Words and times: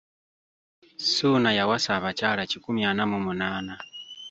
Ssuuna 0.97 1.49
yawasa 1.59 1.89
abakyala 1.97 2.41
kikumi 2.51 2.81
ana 2.89 3.03
mu 3.11 3.17
munaana. 3.25 3.75